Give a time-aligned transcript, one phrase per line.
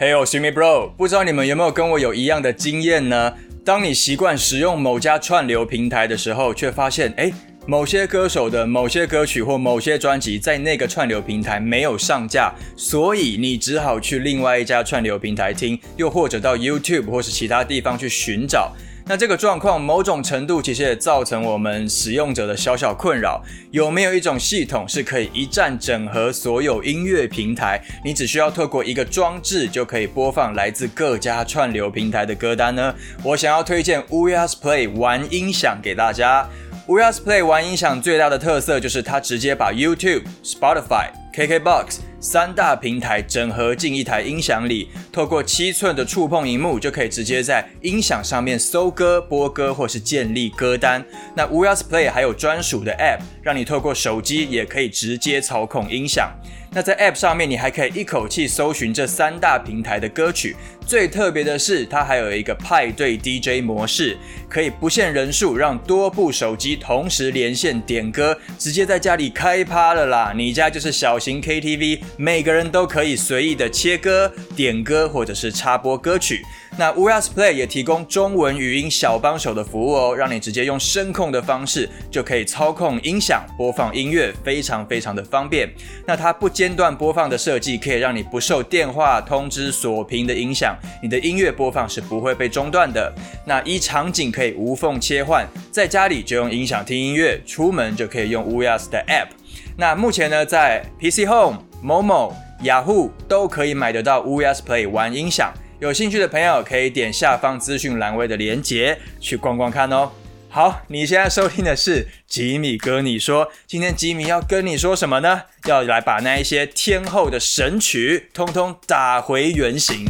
[0.00, 3.34] Hey, s i m i Bro，不知道你们有没有跟我有一样的经验呢？
[3.62, 7.30] 当你习惯使用某家串流平台的时候，却发现，哎，
[7.66, 18.72] 某些歌手的某些歌曲或某些专辑在那个串流平台没有上架，所以你只好去另外一家串流平台听，又或者到 YouTube 或是其他地方去寻找。
[19.10, 23.42] 那这个状况某种程度其实也造成我们使用者的小小困扰。
[23.72, 27.82] 有没有一种系统是可以一站整合所有音乐平台？
[28.04, 32.94] 你只需要透过一个装置就可以播放来自各家串流平台的歌单呢？
[33.24, 36.48] 我想要推荐 Uyas Play 玩音响给大家。
[36.86, 41.98] Uyas Play 玩音响最大的特色就是它直接把 YouTube、Spotify、KKBox。
[42.22, 51.02] 三大平台整合进一台音响里，透过七寸的触碰荧幕，就可以直接在音响上面搜歌、播歌或是建立歌单。
[51.34, 56.30] 那 w a s Play 还有专属的 App，让你透过手机也可以直接操控音响。
[56.72, 60.54] 那在 App 上面，你还可以一口气搜寻这三大平台的歌曲。
[60.86, 64.16] 最特别的是，它还有一个派对 DJ 模式，
[64.48, 70.32] 可以不限人数，让多部手机同时连线点歌，直接在家里开趴了啦！
[70.36, 76.44] 你家就是小型 KTV，每个人都可以随意的切歌、点歌或者是插播歌曲。
[76.80, 85.70] 那 w a s Play 也提供中文语音小帮手的服务哦，让你直接用声控的方式就可以操控音响播放音乐，非常非常的方便。
[86.06, 93.12] 那它不间断播放的设计，可以让你不受电话通知锁屏的影响，你的音乐播放是不会被中断的。
[93.44, 99.28] 那一场景可以无缝切换，在家里就用音响听音乐，出门就可以用 w a s 的 App。
[99.76, 105.52] 那目前呢，在 PC Home、Momo、雅虎都可以买得到 w a s Play 玩音响。
[105.80, 110.10] 有兴趣的朋友可以点下方资讯栏位的连接去逛逛看哦。
[110.50, 115.40] 好，你现在收听的是吉米哥，你说今天吉米要跟你说什么呢？
[115.64, 120.04] 要来把那一些天后的神曲通通打回原形。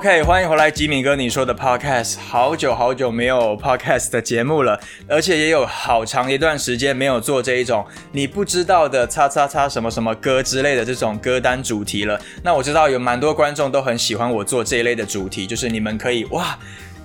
[0.00, 12.18] OK，欢迎回来，吉米哥，你说的 Podcast，好久好久没有 Podcast 的节目了，而且也有好长一段时间没有做这一种你不知道的“叉叉叉”什么什么歌之类的这种歌单主题了。
[12.42, 16.58] 那我知道有蛮多观众都很喜欢我做这一类的主题，就是你们可以哇。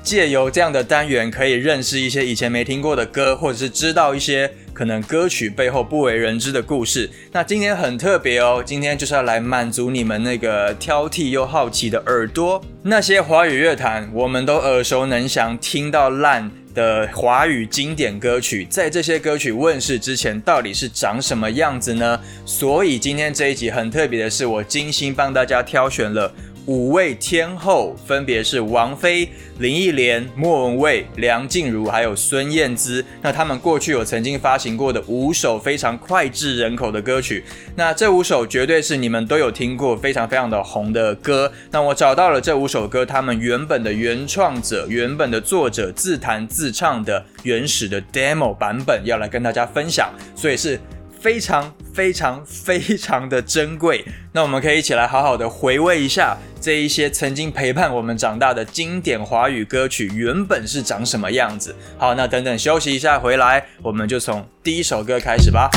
[0.06, 7.10] 借由这样的单元，可以认识一些以前没听过的歌，或者是知道一些可能歌曲背后不为人知的故事。
[7.32, 12.64] 那今天很特别哦，今天就是要来满足你们那个挑剔又好奇的耳朵。
[12.84, 22.22] 那些华语乐坛我们都耳熟能详、听到烂的华语经典歌曲，在这些歌曲问世之前，到底是长什么样子呢？
[22.46, 26.32] 所以今天这一集很特别的是，我精心帮大家挑选了。
[26.68, 33.06] 五位天后分别是王菲、林忆莲、莫文蔚、梁静茹，还有孙燕姿。
[33.22, 37.44] 那他们过去有曾经发行过的五首非常脍炙人口的歌曲。
[37.76, 41.52] 那这五首绝对是你们都有听过，非常非常的红的歌。
[41.70, 50.12] 那我找到了这五首歌，他们原本的原创者、原本的作者自弹自唱的原始的 demo 版本，要来跟大家分享。
[50.36, 50.80] 所以是。
[51.18, 61.74] 非常非常非常的珍贵，那我们可以一起来好好的回味一下这一些曾经陪伴我们长大的经典华语歌曲原本是长什么样子。
[61.98, 65.70] 好，那等等休息一下回来，我们就从第一首歌开始吧。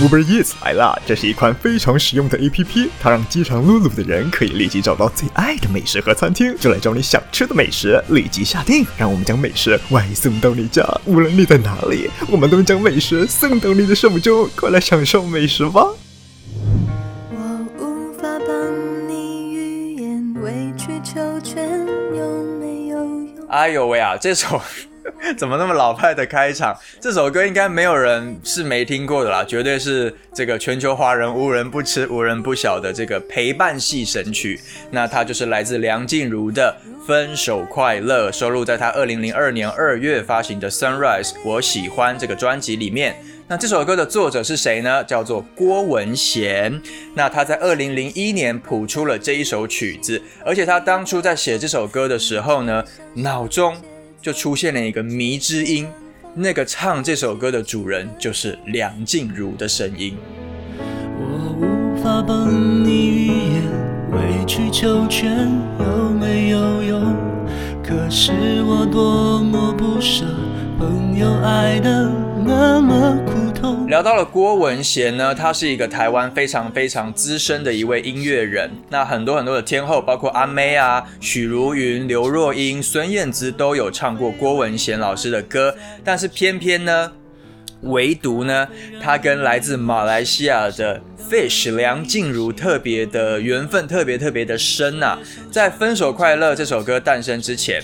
[0.00, 15.86] Uber Eats 来了，这是一款非常实用的 APP，它让饥肠辘辘的人可以立即找到最爱的美食和餐厅，就来找你想吃的美食，立即下定，让我们将美食外送到你家，无论你在哪里，我们都将美食送到你的手中，快来享受美食吧！
[17.30, 23.28] 我无法帮你预言，委曲求全有没有用？
[23.48, 24.60] 哎呦喂啊，这首。
[25.36, 26.76] 怎么那么老派的开场？
[27.00, 34.58] 这首歌应该没有人是没听过的啦，绝对是这个全球华人无人不吃、无人不晓的这个陪伴系神曲。
[34.90, 36.74] 那它就是来自梁静茹的
[37.06, 43.16] 《分手快乐》，收录在她二零零二年二月发行的《Sunrise》我喜欢这个专辑里面。
[43.46, 45.04] 那这首歌的作者是谁呢？
[45.04, 46.80] 叫做郭文贤。
[47.14, 52.82] 那他在二零零一年谱出了这一首曲子，而且他当初在写这首歌的时候呢，
[53.16, 53.76] 脑中。
[54.24, 55.86] 就出现了一个迷之音，
[56.34, 60.16] 那个唱这首歌的主人就是梁静茹的声音。
[60.78, 62.50] 我无法帮
[62.82, 63.62] 你预言，
[64.12, 65.46] 委曲求全
[65.78, 67.14] 有没有用？
[67.82, 68.32] 可是
[68.62, 70.24] 我多么不舍，
[70.84, 72.10] 朋友爱的
[72.44, 73.86] 那么苦痛。
[73.86, 78.70] 聊到了郭文贤呢，他是一个台湾非常非常资深的一位音乐人。
[78.90, 85.74] 那很多很多的天后，包括阿妹啊、许茹芸、刘若英、孙燕姿都有唱过郭文贤老师的歌。
[86.04, 87.10] 但是偏偏呢，
[87.80, 88.68] 唯独呢，
[89.00, 91.00] 他跟来自马来西亚的
[91.30, 95.18] Fish 梁静茹特别的缘分，特别特别的深呐。
[95.50, 97.82] 在《分手快乐》这首歌诞生之前。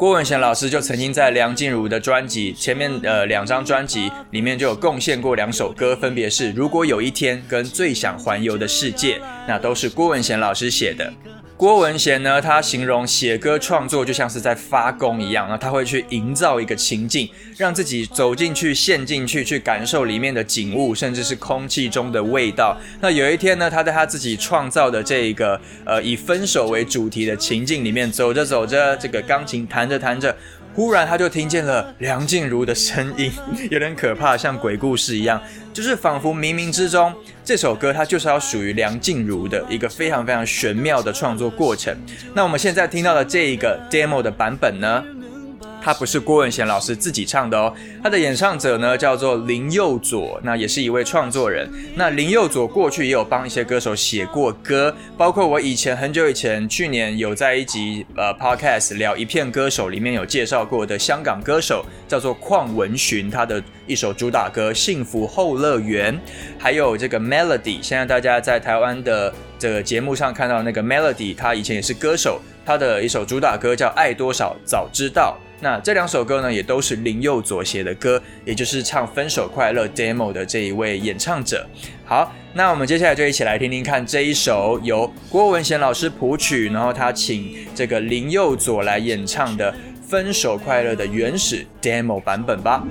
[0.00, 11.12] 郭文贤老师就曾经在梁静茹的专辑前面，呃，两张专辑里面就有贡献过两首歌，分别是《如果有一天》跟《最想环游的世界》，那都是郭文贤老师写的。
[11.60, 17.28] 郭文贤呢，他形容写歌创作就像是在发功一样，啊他会去营造一个情境，
[17.58, 22.74] 让自己走进去、陷进去，去感受里面的景物，甚至是空气中的味道。
[23.02, 30.34] 那有一天呢，他在他自己创造的这个呃以分手为主题的情境里面，走着走着，这个钢琴弹着弹着。
[30.74, 33.32] 忽然，他就听见了梁静茹的声音，
[33.70, 35.40] 有点可怕，像鬼故事一样，
[35.72, 37.12] 就是仿佛冥冥之中，
[37.44, 41.94] 这首歌它就是要属于梁静茹的一个非常非常玄妙的创作过程。
[42.34, 45.04] 那我们现在听到的这一个 demo 的版本呢？
[45.82, 47.72] 他不是郭文贤老师自己唱的哦，
[48.02, 51.68] 他的演唱者呢叫做林佑佐，那也是一位创作人。
[51.94, 66.14] 那林佑佐过去也有帮一些歌手写过歌，包括我以前很久以前，去年有在一集呃 podcast 聊一片歌手里面有介绍过的香港歌手，叫做邝文寻，他的一首主打歌《幸福后乐园》，
[66.58, 75.36] 还有这个 Melody，现在大家在台湾的这个节目上看到那个 Melody，他以前也是歌手，他的一首主打歌叫《爱多少早知道》。
[75.62, 81.66] 那这两首歌呢，也都是林佑佐写的歌，也就是唱《分手快乐》demo 的这一位演唱者。
[82.06, 89.70] 好，那我们接下来就一起来听听看这一首由郭文贤老师谱曲，然后他请这个林佑佐来演唱的
[90.02, 92.82] 《分手快乐》的原始 demo 版本吧。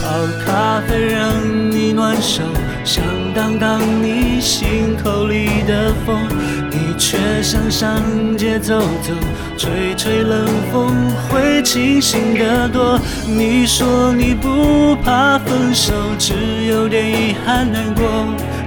[0.00, 0.08] 泡
[0.44, 1.30] 咖啡让
[1.70, 2.42] 你暖手，
[2.84, 6.28] 想挡挡你心口里的风，
[6.70, 9.12] 你却想上街走走，
[9.56, 12.98] 吹吹冷风会清醒得多。
[13.26, 16.34] 你说你不怕分手，只
[16.66, 18.04] 有点遗憾难过。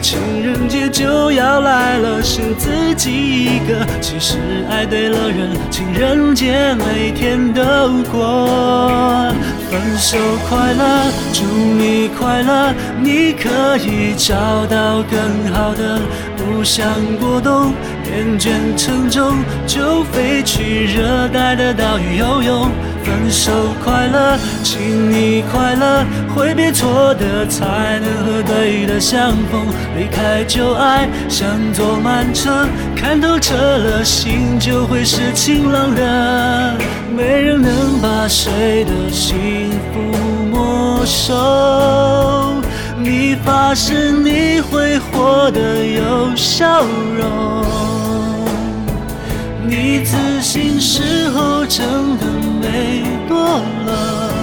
[0.06, 3.84] 情人节就要来了，剩自己一个。
[4.00, 4.38] 其实
[4.70, 7.64] 爱对了人，情人节每天都
[8.12, 9.34] 过。
[9.68, 10.16] 分手
[10.48, 12.72] 快乐，祝你快乐，
[13.02, 14.36] 你可以找
[14.68, 16.00] 到更好的。
[16.38, 16.86] 不想
[17.20, 17.74] 过冬，
[18.06, 19.36] 厌倦沉重，
[19.66, 22.70] 就飞去热带的岛屿游泳。
[23.06, 23.52] 分手
[23.84, 26.04] 快乐，请你快乐，
[26.34, 29.68] 挥别错的，才能和对的相逢。
[29.96, 36.74] 离开旧爱，像坐慢车，看透彻了，心就会是晴朗的。
[37.16, 40.02] 没人能把谁的幸福
[40.52, 42.56] 没收。
[42.98, 46.82] 你发誓你会活得有笑
[47.18, 47.64] 容，
[49.68, 51.86] 你自信时候真
[52.18, 52.26] 的
[52.62, 53.38] 美多
[53.86, 54.35] 了。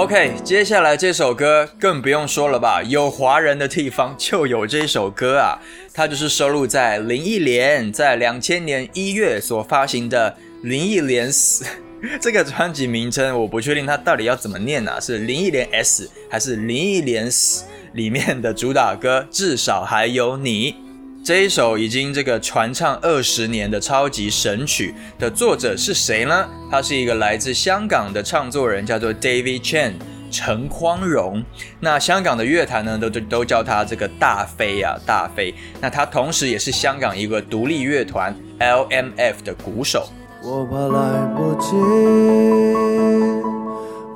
[0.00, 5.60] OK，接下来这首歌更不用说了吧，有华人的地方就有这首歌啊，
[5.92, 10.34] 它就是收录在林忆莲在两千年一月所发行的
[10.66, 11.64] 《林忆莲死》
[12.18, 20.76] 这个专辑名称，我不确定它到底要怎么念啊，是林忆莲 S 还是林忆莲死里面的主打歌，至少还有你。
[21.22, 26.48] 这一首已经这个传唱二十年的超级神曲的作者是谁呢？
[26.70, 29.92] 他是一个来自香港的唱作人，叫做 David Chen
[30.30, 31.44] 陈匡荣。
[31.78, 35.54] 那香港的乐坛呢，都都都叫他这个大飞啊，大飞。
[35.78, 40.08] 那他同时也是香港一个独立乐团 LMF 的鼓手。
[40.42, 41.76] 我怕来不及，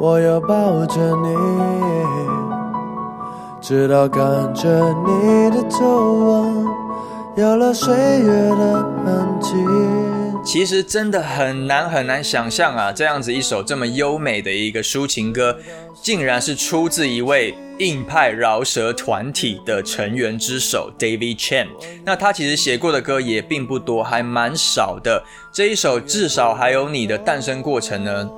[0.00, 1.36] 我要抱着你，
[3.60, 4.22] 直到感
[4.54, 4.70] 觉
[5.04, 5.84] 你的皱
[6.14, 6.83] 纹
[7.36, 9.50] 有了岁月的痕迹。
[10.44, 15.58] 其实真的很难很难想象啊，这样子一首这么优美的一个抒情歌，
[16.00, 21.66] 竟然是出自一位硬派饶舌团体的成员之手 David Chen。
[22.04, 25.24] 那他其实写过的歌也并不多，还蛮少的。
[25.52, 28.30] 这一首至少还有你的诞生过程呢，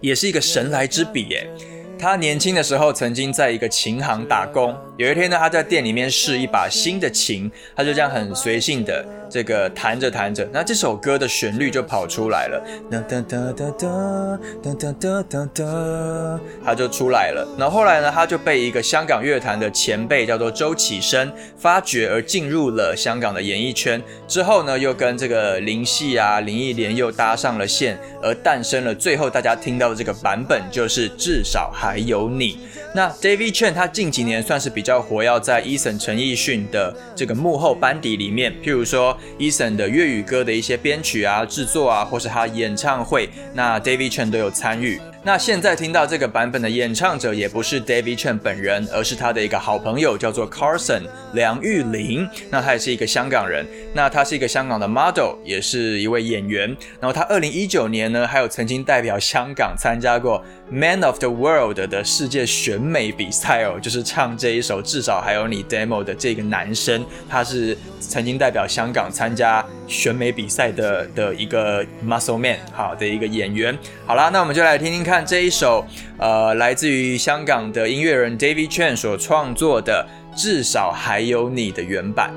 [0.00, 1.48] 也是一个神来之笔耶。
[1.98, 4.74] 他年轻的时候曾经在一个琴行打工。
[4.96, 17.46] 有一天呢，他在店里面试一把新的琴，他就这样很随性的这个弹着弹着，那这首歌的旋律就跑出来了，哒哒哒哒哒哒哒哒哒，他就出来了。
[17.58, 24.00] 然后后来呢，他就被一个香港乐坛的前辈叫做周启生发掘，而进入了香港的演艺圈。
[24.26, 32.58] 之后呢，又跟这个林夕啊、林忆莲又搭上了线，而诞生了最后大家听到的这个版本，就是至少还还有你。
[32.94, 45.00] 那 David Chen 他近几年算是比较活跃在 Eason 陈奕迅的这个幕后班底里面，譬如说 Eason 的粤语歌的一些编曲啊、制作啊，或是他演唱会，那 David Chen 都有参与。
[45.28, 51.02] 那现在听到这个版本的演唱者也不是 David Chen 本人，而是他的一个好朋友，叫做 Carson
[51.34, 52.26] 梁玉玲。
[52.48, 56.74] 那他也是一个香港人，那他是一个香港的 model，也是一位演员。
[56.98, 73.76] 然后他二零一九年呢，还有曾经代表香港参加过 Man of the World 的世界选美比赛哦，就是唱这一首至少还有你 demo 的这个男生，他是曾经代表香港参加选美比赛的的一个 muscle man 好的一个演员。
[74.06, 75.86] 好啦，那我们就来听听看这一首
[76.18, 80.06] 呃来自于香港的音乐人 David Chen 所创作的
[80.40, 82.30] 《至少还有你》的原版。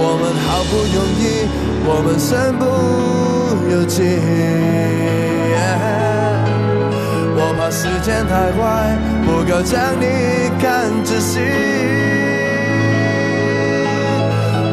[0.00, 1.48] 我们好不容易，
[1.84, 2.64] 我们身不
[3.70, 4.02] 由己。
[7.40, 10.04] 我怕时间太快，不够将你
[10.60, 11.40] 看仔细。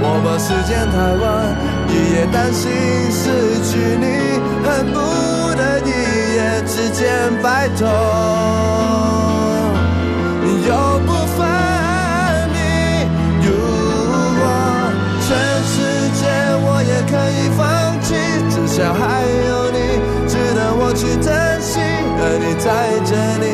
[0.01, 1.25] 我怕时间太晚，
[1.89, 2.72] 一夜担心
[3.12, 3.24] 失
[3.63, 4.06] 去你，
[4.63, 4.98] 恨不
[5.56, 5.89] 得一
[6.67, 7.07] 之间
[7.41, 7.86] 白头，
[10.67, 10.72] 又
[11.05, 11.39] 不分
[12.53, 12.57] 离。
[13.41, 13.48] 如
[14.38, 14.41] 果
[15.22, 15.27] 全
[15.63, 15.74] 世
[16.13, 16.22] 界
[16.65, 17.62] 我也可以放
[18.01, 18.07] 弃，
[18.50, 19.03] 至少还
[19.48, 19.77] 有你
[20.27, 21.27] 值得我去珍
[21.62, 21.79] 惜，
[22.19, 22.67] 而你在
[23.05, 23.45] 这里，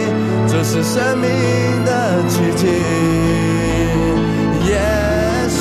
[0.48, 1.26] 这是生命
[1.86, 1.90] 的
[2.28, 2.62] 奇迹。
[4.64, 4.70] 也
[5.50, 5.60] 许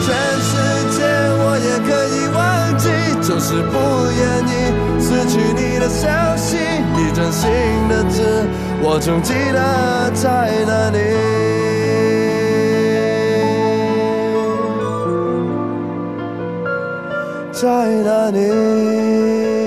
[0.00, 0.06] 全
[0.40, 0.50] 世
[0.96, 0.98] 界
[1.40, 2.38] 我也可以忘
[2.78, 2.88] 记，
[3.20, 3.74] 就是不
[4.10, 4.50] 愿意
[4.98, 6.33] 失去你的消
[7.14, 7.48] 真心
[7.88, 8.44] 的字，
[8.82, 10.98] 我总记得在哪里。
[17.52, 17.68] 在
[18.02, 19.63] 哪里？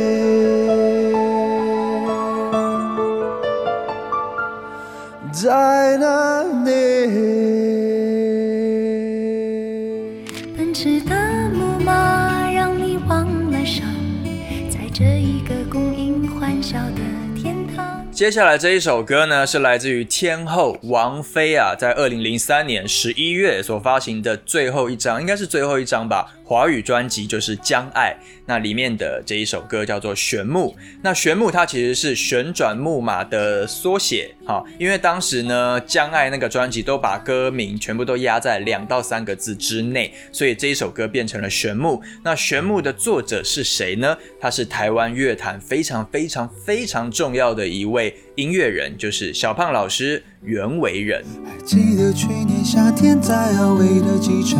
[18.17, 28.17] 接下来这一首歌呢，是来自于天后王菲啊，在二零零三年十一月所发行的最后一张，应该是最后一张吧，华语专辑就是《将爱》。
[28.49, 30.73] 那里面的这一首歌叫做《旋木》。
[31.03, 42.01] 那旋木它其实是旋转木马的缩写，哈，因为当时呢，《将爱》那个专辑都把歌名全部都压在两到三个字之内，所以这一首歌变成了旋木。
[42.23, 44.17] 那旋木的作者是谁呢？
[44.39, 51.23] 他是台湾乐坛非常非常非常重要的一位音乐人，就是小胖老师袁惟仁。
[51.45, 54.59] 还记得去年夏天在阿威的机场，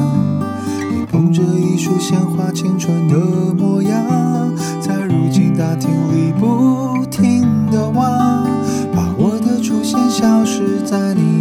[0.92, 3.16] 你捧着一束鲜花，青春的
[3.54, 8.46] 模样，在如今大厅里不停的望，
[8.94, 11.37] 把我的出现消失在你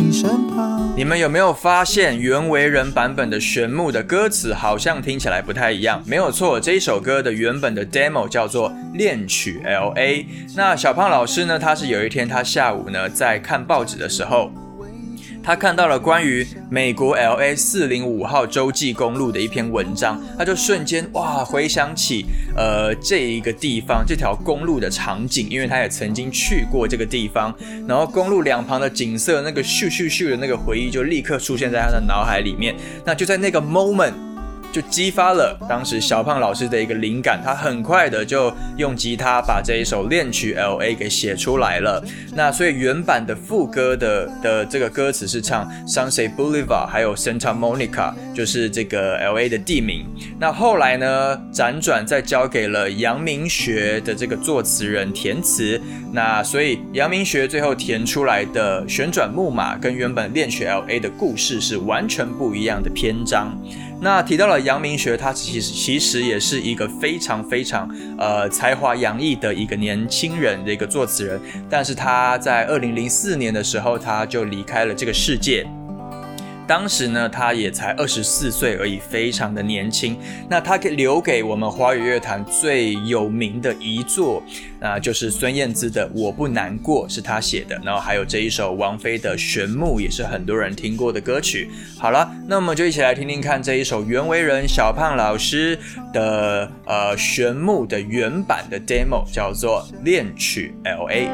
[0.96, 6.02] 你们有没有发现袁惟仁版本的旋木的歌词好像听起来不太一样？
[6.06, 10.22] 没有错，这一首歌的原本的 demo 叫做《恋曲 L A》。
[10.56, 11.58] 那小胖老师呢？
[11.58, 14.50] 他是有一天他下午呢在看报纸的时候。
[15.46, 22.26] 他看到了关于美国 L A 四零五号洲际公路的一篇文章，他就瞬间哇回想起
[22.56, 27.54] 呃这一个地方这条公路的场景，因为他也曾经去过这个地方，
[27.86, 32.74] 然后公路两旁的景色那个咻咻咻的那个回忆就立刻出现在他的脑海里面。
[33.04, 34.14] 那就在那个 moment。
[34.72, 42.04] 就激发了当时小胖老师的一个灵感，他很快的就用吉他把这一首恋曲 L A 给写出来了。
[42.34, 50.06] 那所以原版的副歌的的这个歌词是唱 Sunset Boulevard，还有 Santa Monica，就是这个 L A 的地名。
[50.38, 55.80] 那后来呢，辗转再交给了杨明学的这个作词人填词。
[56.12, 63.56] 那所以杨明学最后填出来的旋转木马跟原本恋曲 L A 的故事是完全不一样的篇章。
[64.00, 75.66] 那提到了阳明学，他其实其实也是一个非常非常呃才华洋溢的一个年轻人的一个作词人，但是他在二零零四年的时候他就离开了这个世界。
[76.66, 80.18] 当时呢，他也才二十四岁而已，非常的年轻。
[80.48, 84.42] 那他给留给我们华语乐坛最有名的一作，
[84.80, 87.80] 那就是孙燕姿的《我不难过》，是他写的。
[87.84, 91.70] 然后还有这一首王菲的《玄木》，也是很多人听过的歌曲。
[91.98, 95.78] 好了，那我们就一起来听听看这一首袁惟仁小胖老师
[96.12, 101.28] 的呃《玄木》的原版的 demo，叫做《恋曲 L A》。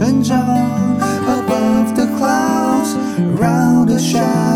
[0.00, 2.94] Above the clouds,
[3.40, 4.47] round the shadow，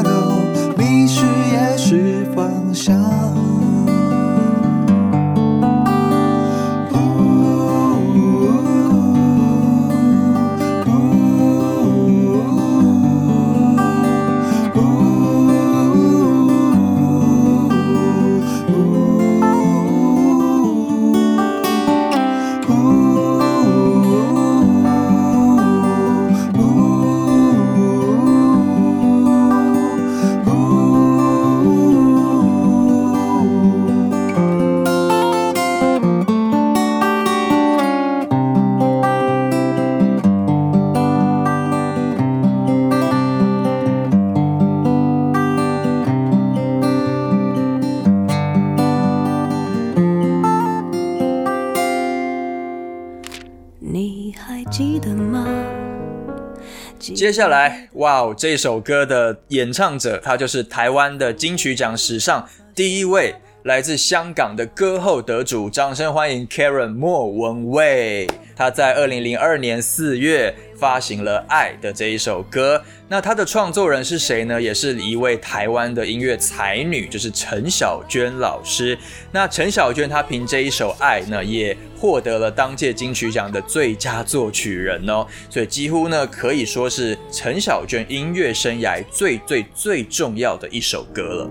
[57.22, 68.26] 接下来，哇哦，这首歌的演唱者，他就是台湾的金曲奖史上第一位来自香港的歌后得主，掌声欢迎 Karen 莫文蔚。
[68.56, 70.52] 他在二零零二年四月
[70.82, 72.82] 发行了《爱》的这一首歌。
[73.08, 74.60] 那他的创作人是谁呢？
[74.60, 78.98] 也是一位台湾的音乐才女，就是陈小娟老师。
[79.30, 85.24] 那陈小娟她凭这一首《爱》呢，也获得了当届金曲奖的最佳作曲人哦。
[85.48, 91.50] 所以几乎呢可以说是陈小娟音乐生涯最最最重要的一首歌了。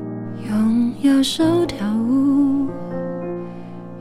[0.50, 2.70] 用右手跳舞，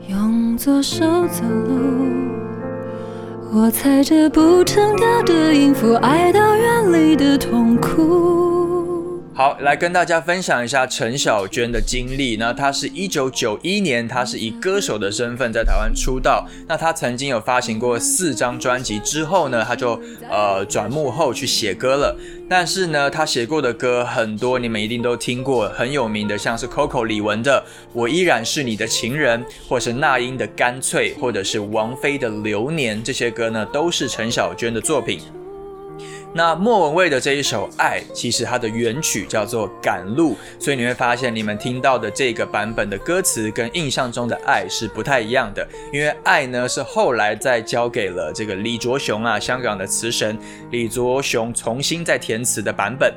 [0.09, 2.10] 用左手走路。
[3.53, 8.30] 我踩着不成调的音符，爱到远离的痛苦。
[9.41, 12.37] 好，来跟大家分享一下陈小娟的经历。
[12.37, 16.45] 那她是一九九一年，她是以歌手的身份在台湾出道。
[16.67, 19.99] 那她曾经有发行过四张专辑，之后呢，她就
[20.29, 22.15] 呃转幕后去写歌了。
[22.47, 27.59] 但是呢，她写过的歌很多，你们一定都听过，很有名的，像是 Coco 李玟的
[27.93, 35.19] 《我依然是你的情人》，或是那英的《干脆》，或者是王菲的《流年》，这些歌呢都是陈小娟的作品。
[36.33, 50.37] 那莫文蔚的这一首《爱》，其实它的原曲叫做《赶路》，所以你会发现你们听到的这个版本的歌词跟印象中的爱是不太一样的，因为《爱》呢是后来再交给了这个李卓雄啊，香港的词神
[50.71, 53.13] 李卓雄重新再填词的版本。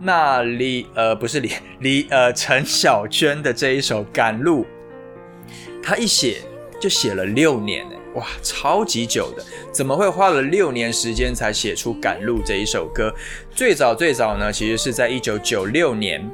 [0.00, 4.64] 那李呃不是李李呃陈小娟的这一首《赶路》，
[5.82, 6.42] 他一写
[6.80, 7.86] 就写了六年。
[8.16, 13.14] 哇，超级久的，怎么会花了六年时间才写出《赶路》这一首歌？
[13.54, 16.26] 最早最早呢，其实是在一九九六年。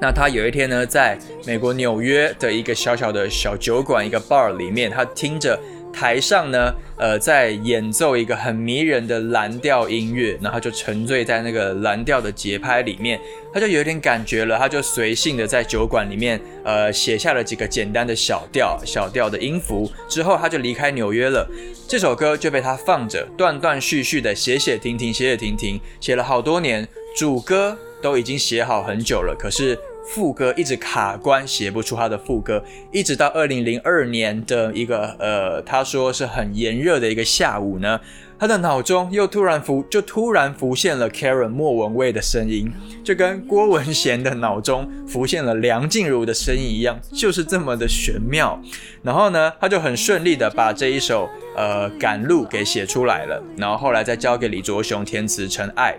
[0.00, 5.58] 那他有一天呢，在美国纽约的一个小小的小酒馆，一个 bar 里面，他听着
[5.98, 13.18] 台上呢，呃，在演奏一个很迷人的蓝调音乐，然后就沉醉在那个蓝调的节拍里面，
[13.52, 21.44] 他就有点感觉了，他就随性的在酒馆里面，呃，写下了几个简单的小调、小调的音符，之后他就离开纽约了。
[21.88, 29.76] 这首歌就被他放着，断断续续的写写停停，写写停停，写了好多年，主歌都已经写好很久了，可是。
[30.06, 38.00] 副歌一直卡关，写不出他的副歌，一直到二零零二年的一个呃，他说是很炎热的一个下午呢，
[38.38, 42.72] 他的脑中又突然浮，就突然浮现了 Karen 莫文蔚的声音，
[43.04, 48.58] 就跟郭文贤的脑中浮现了梁静茹的声音一样，就是这么的玄妙。
[49.02, 55.94] 然后呢，他就很顺利的把这一首呃《赶路》给写出来了，然后后来再交给李卓雄填词成《爱》。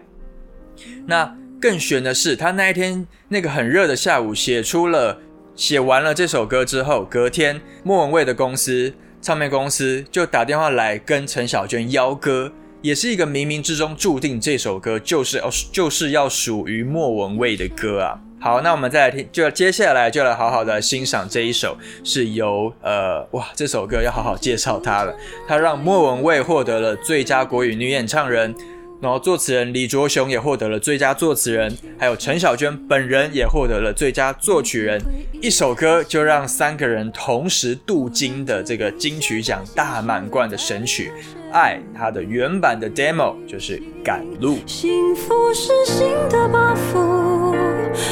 [1.05, 5.19] 那更悬的是，他那一天那个很热的下午，写出了
[5.55, 18.19] 写完了这首歌之后，隔天莫文蔚的公司唱片公司就打电话来跟陈小娟邀歌，也是一个冥冥之中注定这首歌就是要就是要属于莫文蔚的歌啊。
[18.41, 25.13] 好，那我们再来听，就接下来就来好好的欣赏这一首，是由呃哇，这首歌要好好介绍它了。
[25.45, 28.55] 它让莫文蔚获得了最佳国语女演唱人，
[29.01, 35.01] 然后作词人李卓雄也获得了最佳作词人，还有陈小娟本人也获得了最佳作曲人。
[35.41, 41.11] 一首歌就让三个人同时镀金的这个金曲奖大满贯的神曲
[41.53, 44.57] 《爱》，它的原版的 demo 就是《赶路》。
[44.65, 47.55] 幸福是新的包袱，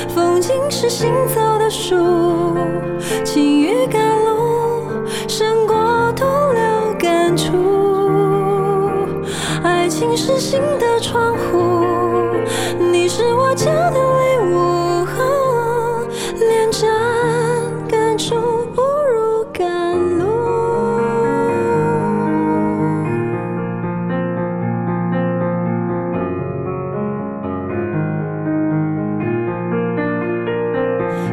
[0.08, 2.56] 风景是行走的树，
[3.26, 6.24] 情雨赶路胜过徒
[6.54, 7.97] 留感触。
[9.98, 12.36] 爱情是新的窗户，
[12.78, 15.04] 你是我家的礼物，
[16.38, 16.86] 连着
[17.90, 18.36] 感触
[18.76, 20.28] 不如赶路。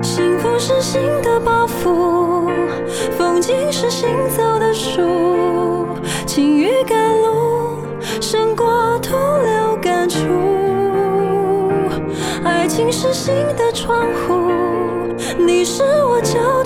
[0.00, 2.48] 幸福是新的包袱，
[3.18, 5.02] 风景是行走的树，
[6.24, 7.13] 情欲赶
[12.96, 16.62] 是心的窗户，你是我脚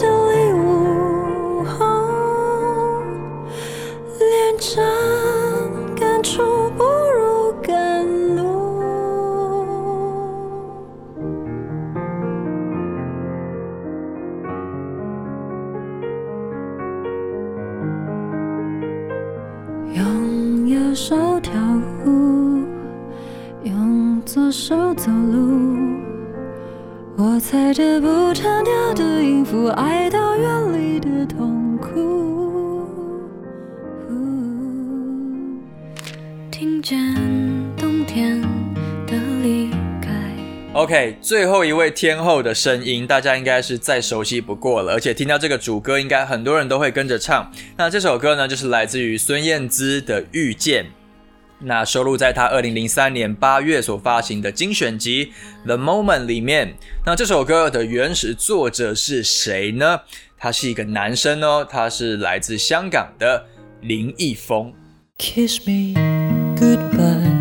[27.79, 32.89] 着不成调的音符，爱到远离的痛苦。
[36.51, 36.99] 听见
[37.77, 38.43] 冬天
[39.07, 39.71] 的离
[40.03, 40.11] 开。
[40.73, 47.49] OK，最后一位天后的声音，大家应该是再熟悉不过了，而且听到这个主歌，应该很多人都会跟着唱。
[47.77, 50.85] 那这首歌呢，就是来自于孙燕姿的《遇见》，
[51.61, 55.33] 那收录在他二零零三年八月所发行的精选集
[55.67, 56.75] 《The Moment》里面。
[57.05, 60.01] 那这首歌的原始作者是谁呢？
[60.37, 63.47] 他是一个男生哦，他是来自香港的
[63.81, 64.73] 林奕峰。
[65.19, 65.95] Kiss me
[66.55, 67.38] goodbye,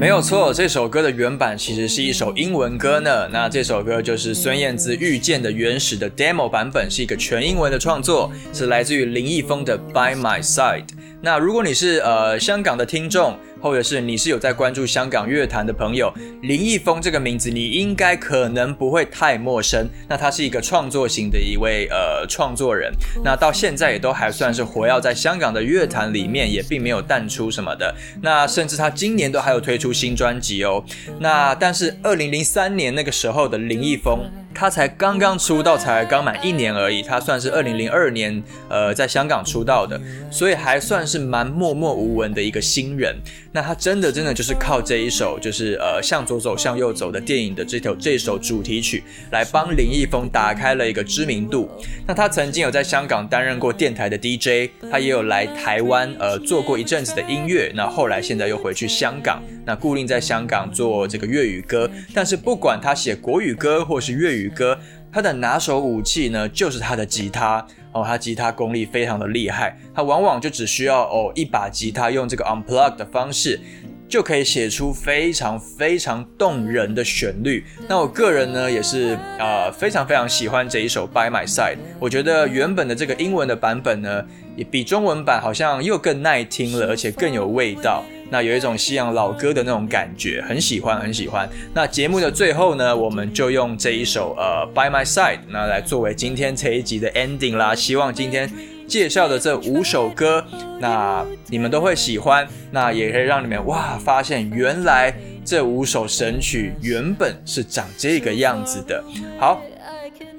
[0.00, 3.28] 没有错，这首歌的原版其实是一首英文歌呢。
[3.30, 10.86] 那这首歌就是孙燕姿《遇见》的原始的 demo 版本，是一个全英文的创作，是来自于林奕峰的《By My Side》。
[11.20, 19.88] 那如果你是呃香港的听众，或者是你是有在关注香港乐坛的朋友，林奕峰这个名字你应该可能不会太陌生。
[20.08, 22.92] 那他是一个创作型的一位呃创作人，
[23.24, 27.94] 那到现在也都还算是活跃在香港的乐坛里面，也并没有淡出什么的。
[28.22, 30.82] 那甚至他今年都还有推出新专辑哦。
[31.18, 34.20] 那但是二零零三年那个时候的林奕峰，
[34.54, 37.02] 他才刚刚出道，才刚满一年而已。
[37.02, 43.16] 他算是二零零二年呃在香港出道的，所以还算是蛮默默无闻的一个新人。
[43.52, 51.68] 那他真的真的就是靠这一首就是呃向左走向右走的电影的这条这首主题曲来帮林奕峰打开了一个知名度。
[52.06, 57.72] 那他曾经有在香港担任过电台的 DJ，他也有来台湾呃做过一阵子的音乐。
[57.74, 61.90] 那后来现在又回去香港，那固定在香港做这个粤语歌。
[62.14, 64.78] 但是不管他写国语歌或是粤语歌，
[65.12, 67.66] 他的拿手武器呢就是他的吉他。
[67.92, 73.60] 哦，他吉他功力非常的厉害，他往往就只需要哦一把吉他，用这个 unplug 的方式，
[74.08, 77.64] 就可以写出非常非常动人的旋律。
[77.88, 84.24] 那我个人呢也是呃非常非常喜欢这一首 By My Side，我觉得原本的这个英文的版本呢，
[84.56, 88.04] 也比中文版好像又更耐听了，而且更有味道。
[88.30, 91.48] 那有一种西洋老歌的那种感觉，很喜欢，很喜欢。
[91.74, 97.74] 那节目的最后呢，我们就用这一首呃《By My Side》那来作为今天这一集的 ending 啦。
[97.74, 98.50] 希望今天
[98.86, 100.44] 介绍的这五首歌，
[100.78, 105.12] 那你们都会喜欢，那也可以让你们哇发现原来
[105.44, 109.02] 这五首神曲原本是长这个样子的。
[109.38, 109.60] 好，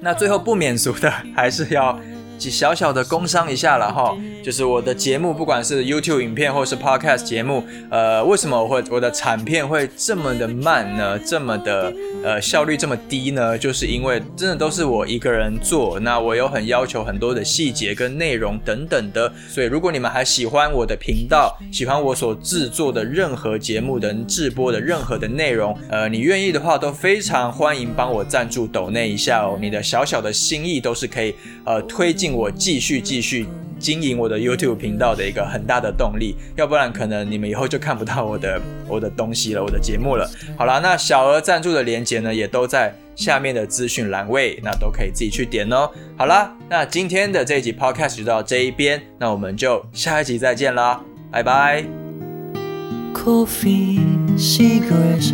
[0.00, 2.00] 那最后不免俗的还是要。
[2.50, 11.18] 小小的工商一下了哈，就是我的节目，不管是 YouTube 影片或是 Podcast 节目，呃，为什么我会我的产片会这么的慢呢？
[11.18, 11.92] 这么的
[12.24, 13.56] 呃效率这么低呢？
[13.56, 33.46] 就是因为真的都是我一个人做，那我有很要求很多的细节跟内容等等的，所以如果你们还喜欢我的频道，喜欢我所制作的任何节目的制播的任何的内容，呃，你愿意的话，都非常欢迎帮我赞助抖内一下哦，你的小小的心意都是可以呃推进我继续继续
[33.78, 40.28] 经营我的 YouTube 频道的一个很大的动力，要不然可能你们以后就看不到我的我的东西了，我的节目了。
[40.56, 45.90] 好啦，那小额赞助的链接呢，也都在下面的资讯栏位，那都可以自己去点哦。
[46.16, 51.84] 好啦，那今天的这一集 Podcast 就到这一边，那我们就下一集再见啦，拜拜。
[53.14, 54.00] Coffee,
[54.36, 55.32] cigarettes,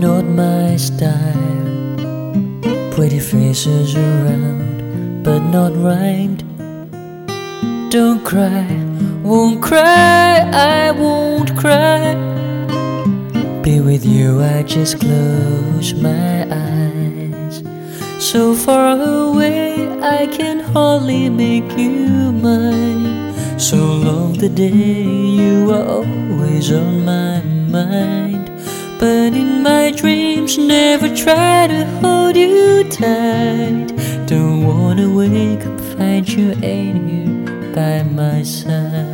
[0.00, 1.10] not my style.
[2.92, 4.69] Pretty faces around,
[5.22, 6.42] but not rhymed.
[7.90, 8.66] Don't cry,
[9.22, 12.14] won't cry, I won't cry.
[13.62, 17.62] Be with you, I just close my eyes.
[18.18, 23.34] So far away, I can hardly make you mine.
[23.58, 28.39] So long the day you are always on my mind.
[29.00, 33.86] But in my dreams, never try to hold you tight.
[34.26, 39.09] Don't wanna wake up, find you ain't here by my side.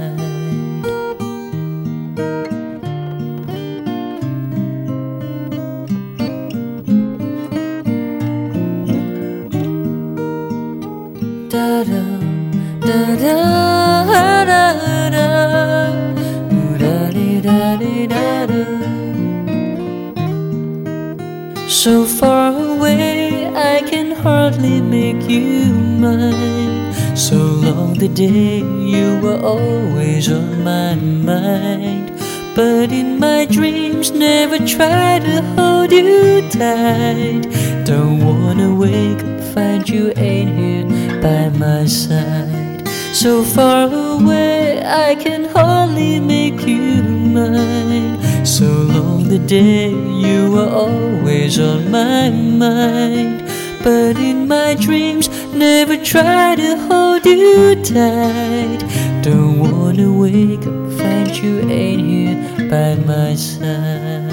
[36.87, 37.85] You tight.
[37.85, 42.89] Don't wanna wake up, find you ain't here by my side.
[43.13, 48.45] So far away, I can hardly make you mine.
[48.45, 53.43] So long the day you were always on my mind.
[53.83, 58.81] But in my dreams, never try to hold you tight.
[59.23, 64.26] Don't wanna wake up, find you ain't here by my side.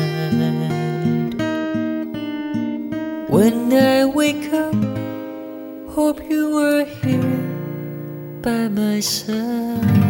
[3.44, 4.74] When I wake up,
[5.94, 7.44] hope you were here
[8.42, 10.03] by my side.